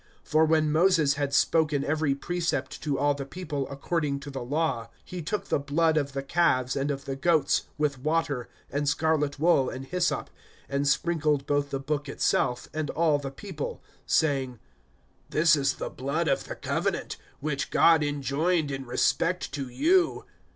(19)For, 0.27 0.47
when 0.47 0.71
Moses 0.71 1.13
had 1.13 1.31
spoken 1.31 1.83
every 1.85 2.15
precept 2.15 2.81
to 2.81 2.97
all 2.97 3.13
the 3.13 3.23
people 3.23 3.69
according 3.69 4.19
to 4.21 4.31
the 4.31 4.41
law, 4.41 4.89
he 5.05 5.21
took 5.21 5.49
the 5.49 5.59
blood 5.59 5.95
of 5.95 6.13
the 6.13 6.23
calves 6.23 6.75
and 6.75 6.89
of 6.89 7.05
the 7.05 7.15
goats, 7.15 7.65
with 7.77 7.99
water, 7.99 8.49
and 8.71 8.89
scarlet 8.89 9.37
wool, 9.37 9.69
and 9.69 9.85
hyssop, 9.85 10.31
and 10.67 10.87
sprinkled 10.87 11.45
both 11.45 11.69
the 11.69 11.79
book 11.79 12.09
itself 12.09 12.67
and 12.73 12.89
all 12.89 13.19
the 13.19 13.29
people, 13.29 13.79
saying: 14.07 14.57
(20)This 15.29 15.55
is 15.55 15.73
the 15.73 15.91
blood 15.91 16.27
of 16.27 16.45
the 16.45 16.55
covenant, 16.55 17.17
which 17.39 17.69
God 17.69 18.01
enjoined 18.03 18.71
in 18.71 18.87
respect 18.87 19.51
to 19.53 19.69
you. 19.69 20.25